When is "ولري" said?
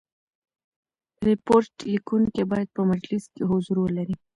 3.81-4.15